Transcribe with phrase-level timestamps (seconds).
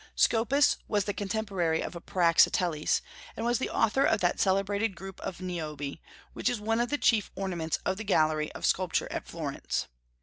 [0.15, 3.01] Scopas was the contemporary of Praxiteles,
[3.37, 5.99] and was the author of the celebrated group of Niobe,
[6.33, 9.85] which is one of the chief ornaments of the gallery of sculpture at Florence.